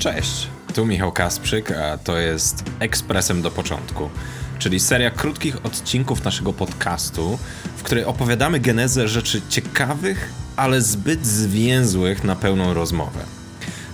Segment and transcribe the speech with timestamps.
[0.00, 4.10] Cześć, tu Michał Kasprzyk, a to jest Ekspresem do początku,
[4.58, 7.38] czyli seria krótkich odcinków naszego podcastu,
[7.76, 13.20] w której opowiadamy genezę rzeczy ciekawych, ale zbyt zwięzłych na pełną rozmowę.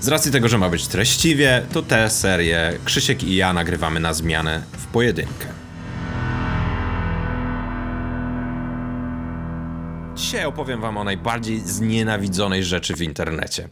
[0.01, 4.15] Z racji tego, że ma być treściwie, to tę serię Krzysiek i ja nagrywamy na
[4.15, 5.47] zmianę w pojedynkę.
[10.15, 13.69] Dzisiaj opowiem wam o najbardziej znienawidzonej rzeczy w internecie.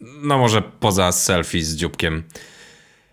[0.00, 2.22] No może poza selfie z dzióbkiem.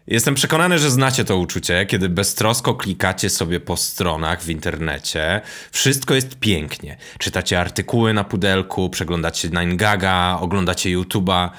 [0.08, 5.42] Jestem przekonany, że znacie to uczucie, kiedy beztrosko klikacie sobie po stronach w internecie.
[5.72, 6.98] Wszystko jest pięknie.
[7.20, 11.50] Czytacie artykuły na pudelku, przeglądacie 9gaga, oglądacie YouTube'a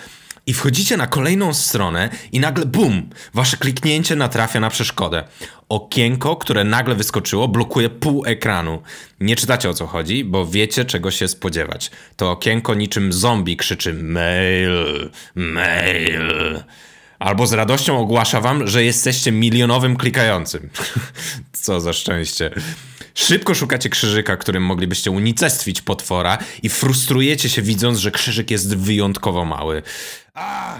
[0.49, 5.25] i wchodzicie na kolejną stronę i nagle bum, wasze kliknięcie natrafia na przeszkodę.
[5.69, 8.83] Okienko, które nagle wyskoczyło, blokuje pół ekranu.
[9.21, 11.91] Nie czytacie o co chodzi, bo wiecie czego się spodziewać.
[12.17, 16.63] To okienko niczym zombie krzyczy mail, mail.
[17.19, 20.71] Albo z radością ogłasza wam, że jesteście milionowym klikającym.
[21.63, 22.51] Co za szczęście.
[23.19, 29.45] Szybko szukacie krzyżyka, którym moglibyście unicestwić potwora i frustrujecie się widząc, że krzyżyk jest wyjątkowo
[29.45, 29.83] mały.
[30.35, 30.79] A!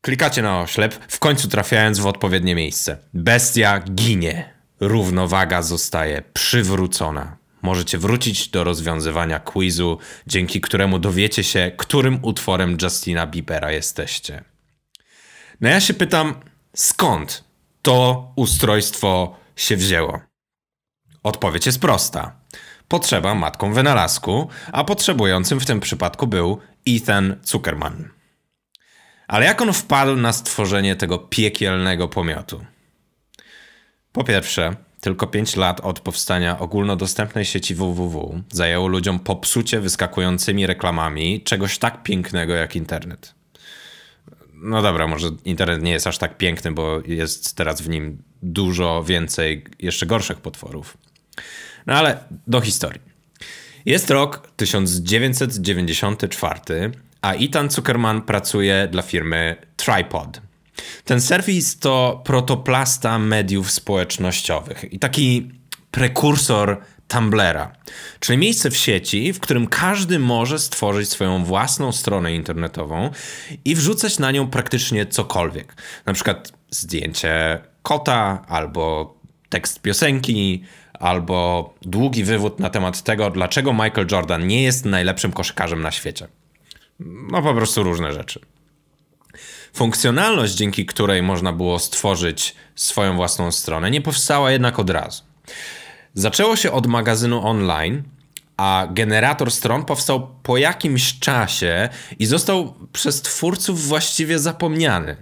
[0.00, 2.98] Klikacie na oślep, w końcu trafiając w odpowiednie miejsce.
[3.14, 4.54] Bestia ginie.
[4.80, 7.36] Równowaga zostaje przywrócona.
[7.62, 14.44] Możecie wrócić do rozwiązywania quizu, dzięki któremu dowiecie się, którym utworem Justina Biebera jesteście.
[15.60, 16.34] No ja się pytam,
[16.76, 17.44] skąd
[17.82, 20.31] to ustrojstwo się wzięło?
[21.22, 22.32] Odpowiedź jest prosta.
[22.88, 28.08] Potrzeba matką wynalazku, a potrzebującym w tym przypadku był Ethan Zuckerman.
[29.28, 32.64] Ale jak on wpadł na stworzenie tego piekielnego pomiotu?
[34.12, 41.42] Po pierwsze, tylko 5 lat od powstania ogólnodostępnej sieci www zajęło ludziom popsucie wyskakującymi reklamami
[41.42, 43.34] czegoś tak pięknego jak internet.
[44.54, 49.04] No dobra, może internet nie jest aż tak piękny, bo jest teraz w nim dużo
[49.04, 50.96] więcej jeszcze gorszych potworów.
[51.86, 53.00] No ale do historii.
[53.86, 60.40] Jest rok 1994, a Ethan Zuckerman pracuje dla firmy Tripod.
[61.04, 65.50] Ten serwis to protoplasta mediów społecznościowych i taki
[65.90, 67.72] prekursor Tumblera,
[68.20, 73.10] czyli miejsce w sieci, w którym każdy może stworzyć swoją własną stronę internetową
[73.64, 75.74] i wrzucać na nią praktycznie cokolwiek.
[76.06, 79.14] Na przykład zdjęcie kota, albo
[79.48, 80.64] tekst piosenki,
[81.02, 86.28] albo długi wywód na temat tego, dlaczego Michael Jordan nie jest najlepszym koszykarzem na świecie.
[87.00, 88.40] No po prostu różne rzeczy.
[89.74, 95.22] Funkcjonalność, dzięki której można było stworzyć swoją własną stronę, nie powstała jednak od razu.
[96.14, 98.02] Zaczęło się od magazynu online,
[98.56, 101.88] a generator stron powstał po jakimś czasie
[102.18, 105.16] i został przez twórców właściwie zapomniany.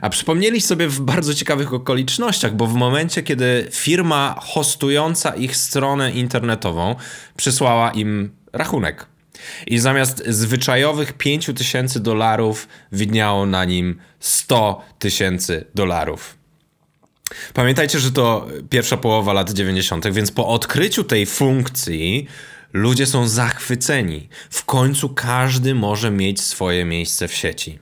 [0.00, 6.12] A przypomnieli sobie w bardzo ciekawych okolicznościach, bo w momencie, kiedy firma hostująca ich stronę
[6.12, 6.94] internetową
[7.36, 9.06] przysłała im rachunek.
[9.66, 16.38] I zamiast zwyczajowych 5 tysięcy dolarów widniało na nim 100 tysięcy dolarów.
[17.54, 22.26] Pamiętajcie, że to pierwsza połowa lat 90., więc po odkryciu tej funkcji
[22.72, 24.28] ludzie są zachwyceni.
[24.50, 27.78] W końcu każdy może mieć swoje miejsce w sieci.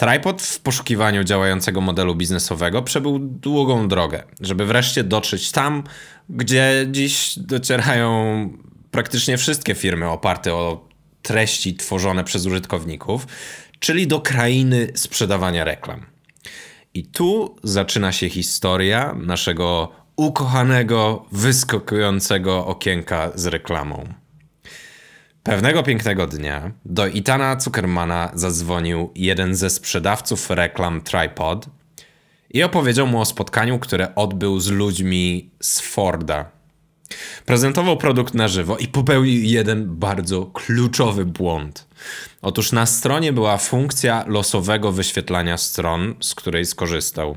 [0.00, 5.82] Tripod w poszukiwaniu działającego modelu biznesowego przebył długą drogę, żeby wreszcie dotrzeć tam,
[6.28, 8.10] gdzie dziś docierają
[8.90, 10.88] praktycznie wszystkie firmy oparte o
[11.22, 13.26] treści tworzone przez użytkowników,
[13.78, 16.06] czyli do krainy sprzedawania reklam.
[16.94, 24.19] I tu zaczyna się historia naszego ukochanego, wyskakującego okienka z reklamą.
[25.42, 31.66] Pewnego pięknego dnia do Itana Zuckermana zadzwonił jeden ze sprzedawców reklam Tripod
[32.50, 36.50] i opowiedział mu o spotkaniu, które odbył z ludźmi z Forda.
[37.46, 41.88] Prezentował produkt na żywo i popełnił jeden bardzo kluczowy błąd.
[42.42, 47.36] Otóż na stronie była funkcja losowego wyświetlania stron, z której skorzystał.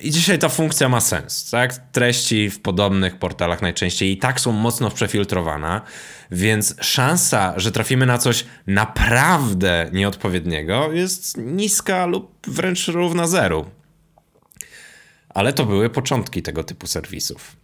[0.00, 1.76] I dzisiaj ta funkcja ma sens, tak?
[1.92, 5.80] Treści w podobnych portalach najczęściej i tak są mocno przefiltrowane,
[6.30, 13.66] więc szansa, że trafimy na coś naprawdę nieodpowiedniego jest niska lub wręcz równa zeru.
[15.28, 17.56] Ale to były początki tego typu serwisów.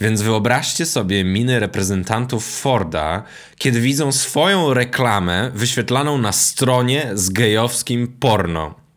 [0.00, 3.22] Więc wyobraźcie sobie miny reprezentantów Forda,
[3.56, 8.87] kiedy widzą swoją reklamę wyświetlaną na stronie z gejowskim porno.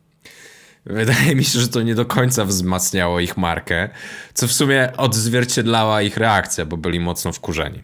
[0.85, 3.89] Wydaje mi się, że to nie do końca wzmacniało ich markę,
[4.33, 7.83] co w sumie odzwierciedlała ich reakcja, bo byli mocno wkurzeni.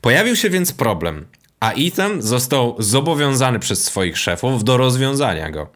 [0.00, 1.26] Pojawił się więc problem.
[1.60, 5.70] a Ethan został zobowiązany przez swoich szefów do rozwiązania go.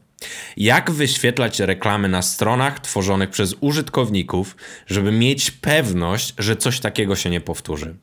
[0.56, 4.56] Jak wyświetlać reklamy na stronach tworzonych przez użytkowników,
[4.87, 7.97] żeby mieć pewność, że coś takiego się nie powtórzy?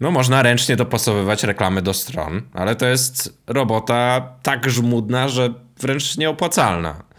[0.00, 6.16] No, można ręcznie dopasowywać reklamy do stron, ale to jest robota tak żmudna, że wręcz
[6.18, 7.11] nieopłacalna.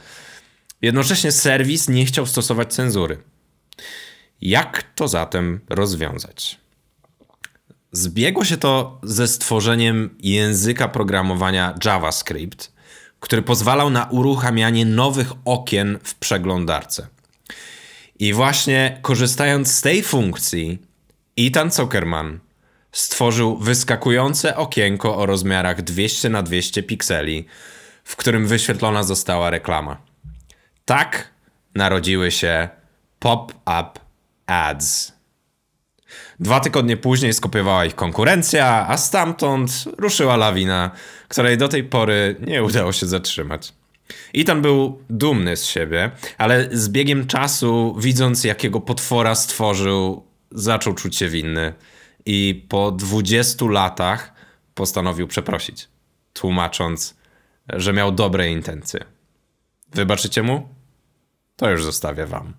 [0.83, 3.17] Jednocześnie serwis nie chciał stosować cenzury.
[4.41, 6.59] Jak to zatem rozwiązać?
[7.91, 12.73] Zbiegło się to ze stworzeniem języka programowania JavaScript,
[13.19, 17.07] który pozwalał na uruchamianie nowych okien w przeglądarce.
[18.19, 20.79] I właśnie korzystając z tej funkcji,
[21.37, 22.39] Ethan Zuckerman
[22.91, 27.45] stworzył wyskakujące okienko o rozmiarach 200 na 200 pikseli,
[28.03, 30.12] w którym wyświetlona została reklama.
[30.85, 31.29] Tak
[31.75, 32.69] narodziły się
[33.19, 33.99] pop-up
[34.45, 35.13] ads.
[36.39, 40.91] Dwa tygodnie później skopiowała ich konkurencja, a stamtąd ruszyła lawina,
[41.27, 43.73] której do tej pory nie udało się zatrzymać.
[44.35, 51.15] Ethan był dumny z siebie, ale z biegiem czasu, widząc jakiego potwora stworzył, zaczął czuć
[51.15, 51.73] się winny
[52.25, 54.33] i po 20 latach
[54.73, 55.87] postanowił przeprosić,
[56.33, 57.15] tłumacząc,
[57.69, 59.12] że miał dobre intencje.
[59.93, 60.69] Wybaczycie mu?
[61.55, 62.53] To już zostawię wam.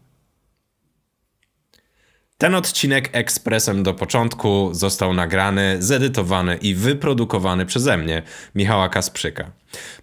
[2.39, 8.23] Ten odcinek ekspresem do początku został nagrany, zedytowany i wyprodukowany przeze mnie,
[8.55, 9.51] Michała Kasprzyka.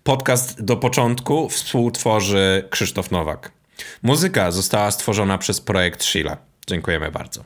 [0.04, 3.52] Podcast do początku współtworzy Krzysztof Nowak.
[4.04, 6.38] Muzyka została stworzona przez projekt Sheila.
[6.68, 7.44] Dziękujemy bardzo.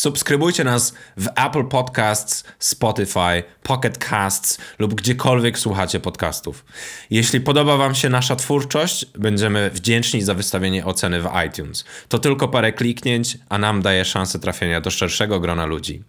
[0.00, 6.64] Subskrybujcie nas w Apple Podcasts, Spotify, Pocket Casts lub gdziekolwiek słuchacie podcastów.
[7.10, 11.84] Jeśli podoba Wam się nasza twórczość, będziemy wdzięczni za wystawienie oceny w iTunes.
[12.08, 16.04] To tylko parę kliknięć, a nam daje szansę trafienia do szerszego grona ludzi.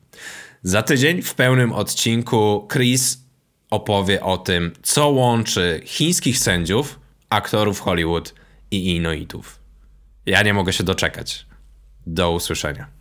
[0.63, 3.23] Za tydzień w pełnym odcinku Chris
[3.69, 6.99] opowie o tym, co łączy chińskich sędziów,
[7.29, 8.33] aktorów Hollywood
[8.71, 9.59] i Inuitów.
[10.25, 11.45] Ja nie mogę się doczekać.
[12.07, 13.00] Do usłyszenia.